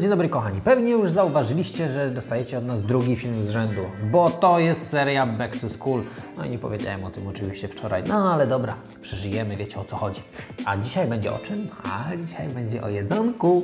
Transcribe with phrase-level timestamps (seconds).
[0.00, 4.30] Dzień dobry kochani, pewnie już zauważyliście, że dostajecie od nas drugi film z rzędu, bo
[4.30, 6.02] to jest seria Back to School.
[6.36, 9.96] No i nie powiedziałem o tym oczywiście wczoraj, no ale dobra, przeżyjemy, wiecie o co
[9.96, 10.22] chodzi.
[10.64, 11.68] A dzisiaj będzie o czym?
[11.84, 13.62] A dzisiaj będzie o jedzonku.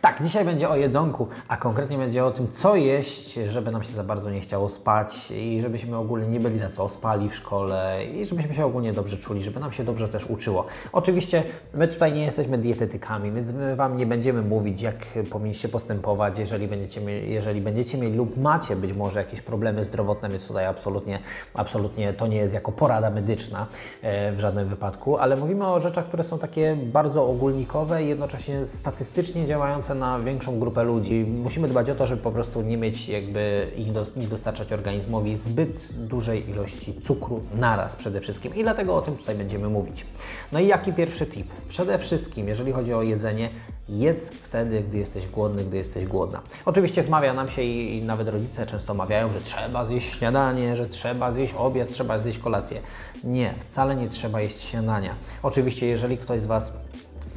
[0.00, 3.92] Tak, dzisiaj będzie o jedzonku, a konkretnie będzie o tym, co jeść, żeby nam się
[3.92, 8.24] za bardzo nie chciało spać i żebyśmy ogólnie nie byli tacy ospali w szkole i
[8.24, 10.66] żebyśmy się ogólnie dobrze czuli, żeby nam się dobrze też uczyło.
[10.92, 11.42] Oczywiście
[11.74, 16.68] my tutaj nie jesteśmy dietetykami, więc my Wam nie będziemy mówić, jak powinniście postępować, jeżeli
[16.68, 21.18] będziecie, mieli, jeżeli będziecie mieli lub macie być może jakieś problemy zdrowotne, więc tutaj absolutnie,
[21.54, 23.66] absolutnie to nie jest jako porada medyczna
[24.02, 28.66] e, w żadnym wypadku, ale mówimy o rzeczach, które są takie bardzo ogólnikowe i jednocześnie
[28.66, 31.24] statystycznie działające na większą grupę ludzi.
[31.42, 33.66] Musimy dbać o to, żeby po prostu nie mieć jakby
[34.16, 39.34] nie dostarczać organizmowi zbyt dużej ilości cukru naraz przede wszystkim i dlatego o tym tutaj
[39.34, 40.06] będziemy mówić.
[40.52, 41.46] No i jaki pierwszy tip?
[41.68, 43.50] Przede wszystkim, jeżeli chodzi o jedzenie,
[43.88, 46.42] jedz wtedy, gdy jesteś głodny, gdy jesteś głodna.
[46.64, 50.86] Oczywiście wmawia nam się i, i nawet rodzice często mawiają, że trzeba zjeść śniadanie, że
[50.86, 52.80] trzeba zjeść obiad, trzeba zjeść kolację.
[53.24, 55.14] Nie, wcale nie trzeba jeść śniadania.
[55.42, 56.72] Oczywiście, jeżeli ktoś z Was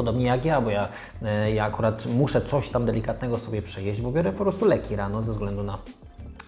[0.00, 0.88] Podobnie jak ja, bo ja,
[1.22, 5.22] e, ja akurat muszę coś tam delikatnego sobie przejeść, bo biorę po prostu leki rano
[5.22, 5.78] ze względu na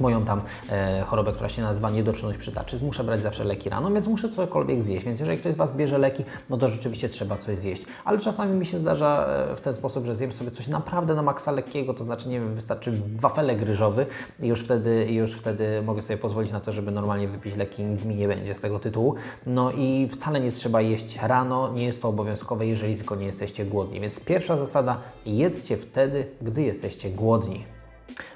[0.00, 2.82] moją tam e, chorobę, która się nazywa niedoczynność przytaczyc.
[2.82, 5.04] Muszę brać zawsze leki rano, więc muszę cokolwiek zjeść.
[5.04, 7.82] Więc jeżeli ktoś z Was bierze leki, no to rzeczywiście trzeba coś zjeść.
[8.04, 11.22] Ale czasami mi się zdarza e, w ten sposób, że zjem sobie coś naprawdę na
[11.22, 14.06] maksa lekkiego, to znaczy, nie wiem, wystarczy wafelek ryżowy
[14.42, 17.86] i już wtedy, już wtedy mogę sobie pozwolić na to, żeby normalnie wypić leki i
[17.86, 19.14] nic mi nie będzie z tego tytułu.
[19.46, 23.64] No i wcale nie trzeba jeść rano, nie jest to obowiązkowe, jeżeli tylko nie jesteście
[23.64, 24.00] głodni.
[24.00, 27.79] Więc pierwsza zasada, jedzcie wtedy, gdy jesteście głodni.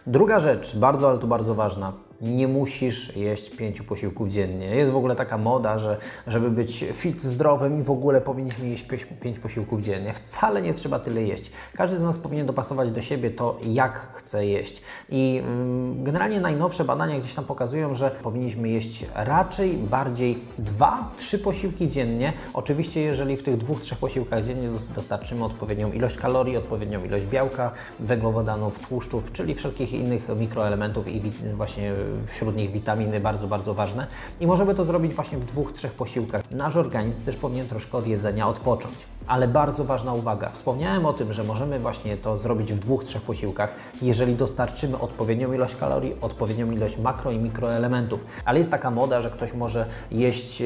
[0.06, 1.92] Druga rzecz, bardzo, ale to bardzo ważna.
[2.20, 4.66] Nie musisz jeść pięciu posiłków dziennie.
[4.66, 8.86] Jest w ogóle taka moda, że żeby być fit, zdrowym i w ogóle powinniśmy jeść
[9.20, 10.12] pięć, posiłków dziennie.
[10.12, 11.50] Wcale nie trzeba tyle jeść.
[11.74, 14.82] Każdy z nas powinien dopasować do siebie to, jak chce jeść.
[15.08, 21.38] I mm, generalnie najnowsze badania gdzieś tam pokazują, że powinniśmy jeść raczej bardziej dwa, trzy
[21.38, 22.32] posiłki dziennie.
[22.54, 27.72] Oczywiście, jeżeli w tych dwóch, trzech posiłkach dziennie dostarczymy odpowiednią ilość kalorii, odpowiednią ilość białka,
[28.00, 31.22] węglowodanów, tłuszczów, czyli wszelkich innych mikroelementów i
[31.56, 31.92] właśnie
[32.26, 34.06] wśród nich witaminy bardzo, bardzo ważne.
[34.40, 36.42] I możemy to zrobić właśnie w dwóch, trzech posiłkach.
[36.50, 38.94] Nasz organizm też powinien troszkę od jedzenia odpocząć.
[39.26, 40.50] Ale bardzo ważna uwaga.
[40.50, 45.52] Wspomniałem o tym, że możemy właśnie to zrobić w dwóch, trzech posiłkach, jeżeli dostarczymy odpowiednią
[45.52, 48.26] ilość kalorii, odpowiednią ilość makro i mikroelementów.
[48.44, 50.62] Ale jest taka moda, że ktoś może jeść,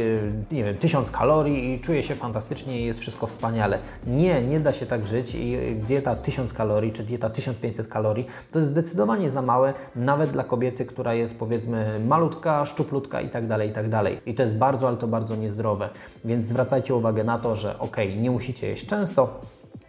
[0.52, 3.78] nie wiem, tysiąc kalorii i czuje się fantastycznie i jest wszystko wspaniale.
[4.06, 8.58] Nie, nie da się tak żyć i dieta 1000 kalorii czy dieta 1500 kalorii to
[8.58, 13.68] jest zdecydowanie za małe, nawet dla kobiety, która jest powiedzmy malutka, szczuplutka i tak dalej,
[13.68, 14.20] i tak dalej.
[14.26, 15.88] I to jest bardzo, ale to bardzo niezdrowe.
[16.24, 19.40] Więc zwracajcie uwagę na to, że ok, nie musicie jeść często,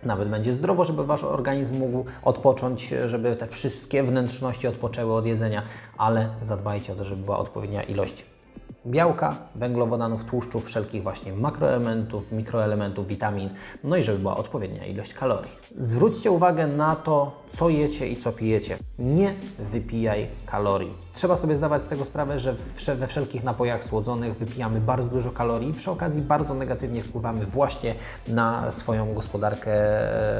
[0.04, 5.62] nawet będzie zdrowo, żeby Wasz organizm mógł odpocząć, żeby te wszystkie wnętrzności odpoczęły od jedzenia,
[5.98, 8.26] ale zadbajcie o to, żeby była odpowiednia ilość
[8.86, 13.50] białka, węglowodanów, tłuszczów, wszelkich właśnie makroelementów, mikroelementów, witamin,
[13.84, 15.52] no i żeby była odpowiednia ilość kalorii.
[15.78, 18.78] Zwróćcie uwagę na to, co jecie i co pijecie.
[19.00, 21.10] Nie wypijaj kalorii.
[21.14, 22.54] Trzeba sobie zdawać z tego sprawę, że
[22.96, 27.96] we wszelkich napojach słodzonych wypijamy bardzo dużo kalorii i przy okazji bardzo negatywnie wpływamy właśnie
[28.28, 29.72] na swoją gospodarkę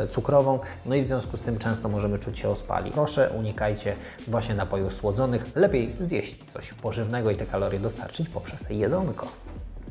[0.02, 2.92] e, cukrową, no i w związku z tym często możemy czuć się ospali.
[2.92, 3.96] Proszę unikajcie
[4.28, 9.28] właśnie napojów słodzonych, lepiej zjeść coś pożywnego i te kalorie dostarczyć poprzez jedzonko.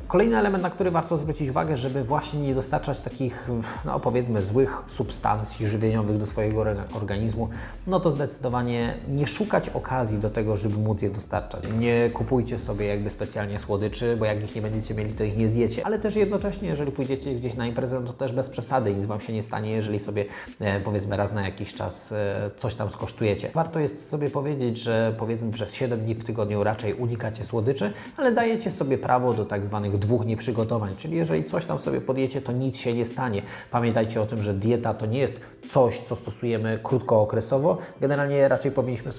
[0.08, 3.48] Kolejny element, na który warto zwrócić uwagę, żeby właśnie nie dostarczać takich,
[3.84, 6.64] no powiedzmy, złych substancji żywieniowych do swojego
[6.94, 7.48] organizmu,
[7.86, 11.62] no to zdecydowanie nie szukać okazji do tego, żeby móc je dostarczać.
[11.78, 15.48] Nie kupujcie sobie jakby specjalnie słodyczy, bo jak ich nie będziecie mieli, to ich nie
[15.48, 15.86] zjecie.
[15.86, 19.32] Ale też jednocześnie, jeżeli pójdziecie gdzieś na imprezę, to też bez przesady, nic Wam się
[19.32, 20.24] nie stanie, jeżeli sobie
[20.60, 23.50] e, powiedzmy raz na jakiś czas e, coś tam skosztujecie.
[23.54, 28.32] Warto jest sobie powiedzieć, że powiedzmy przez 7 dni w tygodniu raczej unikacie słodyczy, ale
[28.32, 30.94] dajecie sobie prawo do tak zwanych dwóch nieprzygotowań.
[30.96, 33.42] Czyli jeżeli coś tam sobie podjecie, to nic się nie stanie.
[33.70, 37.78] Pamiętajcie o tym, że dieta to nie jest coś, co stosujemy krótkookresowo.
[38.00, 39.12] Generalnie raczej powinniśmy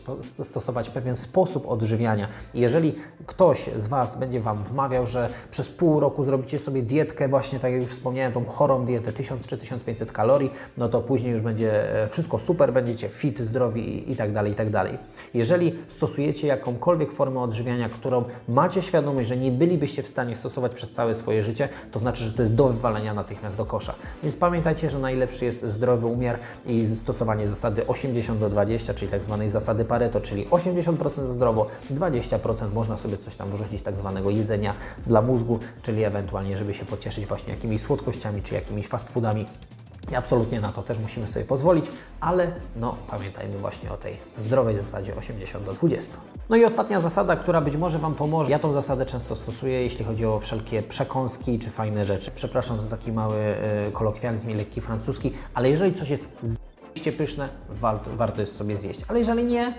[0.43, 2.27] stosować pewien sposób odżywiania.
[2.53, 2.95] Jeżeli
[3.25, 7.71] ktoś z Was będzie Wam wmawiał, że przez pół roku zrobicie sobie dietkę, właśnie tak
[7.71, 12.03] jak już wspomniałem, tą chorą dietę 1000 czy 1500 kalorii, no to później już będzie
[12.03, 14.97] e, wszystko super, będziecie fit, zdrowi i, tak dalej, i tak dalej.
[15.33, 20.91] Jeżeli stosujecie jakąkolwiek formę odżywiania, którą macie świadomość, że nie bylibyście w stanie stosować przez
[20.91, 23.95] całe swoje życie, to znaczy, że to jest do wywalenia natychmiast do kosza.
[24.23, 29.23] Więc pamiętajcie, że najlepszy jest zdrowy umiar i stosowanie zasady 80 do 20, czyli tak
[29.23, 34.73] zwanej zasady Pareto, czyli 80% zdrowo, 20% można sobie coś tam wrzucić tak zwanego jedzenia
[35.07, 39.45] dla mózgu, czyli ewentualnie, żeby się pocieszyć właśnie jakimiś słodkościami czy jakimiś fast foodami.
[40.11, 41.85] I absolutnie na to też musimy sobie pozwolić,
[42.19, 46.17] ale no pamiętajmy właśnie o tej zdrowej zasadzie 80 do 20.
[46.49, 48.51] No i ostatnia zasada, która być może Wam pomoże.
[48.51, 52.31] Ja tą zasadę często stosuję, jeśli chodzi o wszelkie przekąski czy fajne rzeczy.
[52.35, 53.55] Przepraszam za taki mały
[53.87, 58.77] y, kolokwializm i lekki francuski, ale jeżeli coś jest z***ście pyszne, warto, warto jest sobie
[58.77, 58.99] zjeść.
[59.07, 59.73] Ale jeżeli nie,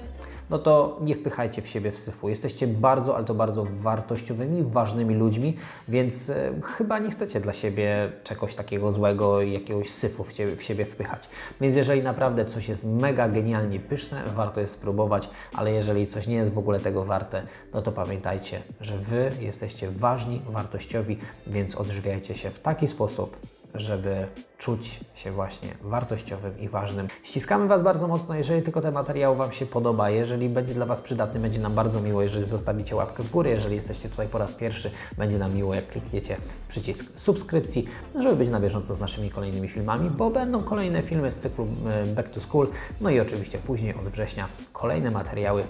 [0.50, 2.28] no to nie wpychajcie w siebie wsyfu.
[2.28, 5.56] Jesteście bardzo, ale to bardzo wartościowymi, ważnymi ludźmi,
[5.88, 10.56] więc e, chyba nie chcecie dla siebie czegoś takiego złego i jakiegoś syfu w, ciebie,
[10.56, 11.28] w siebie wpychać.
[11.60, 16.36] Więc jeżeli naprawdę coś jest mega genialnie pyszne, warto jest spróbować, ale jeżeli coś nie
[16.36, 17.42] jest w ogóle tego warte,
[17.74, 23.36] no to pamiętajcie, że Wy jesteście ważni, wartościowi, więc odżywiajcie się w taki sposób,
[23.74, 24.26] żeby
[24.58, 27.08] czuć się właśnie wartościowym i ważnym.
[27.22, 31.00] Ściskamy Was bardzo mocno, jeżeli tylko ten materiał Wam się podoba, jeżeli będzie dla Was
[31.00, 34.54] przydatny, będzie nam bardzo miło, jeżeli zostawicie łapkę w górę, jeżeli jesteście tutaj po raz
[34.54, 36.36] pierwszy, będzie nam miło, jak klikniecie
[36.68, 37.86] przycisk subskrypcji,
[38.18, 42.06] żeby być na bieżąco z naszymi kolejnymi filmami, bo będą kolejne filmy z cyklu e,
[42.06, 42.68] Back to School,
[43.00, 45.64] no i oczywiście później od września kolejne materiały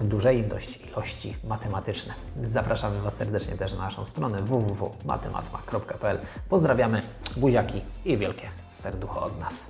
[0.00, 2.14] w dużej dość ilości matematyczne.
[2.42, 6.18] Zapraszamy Was serdecznie też na naszą stronę www.matematma.pl.
[6.48, 7.02] Pozdrawiamy,
[7.36, 9.66] buziaki i wielkie serducho od nas.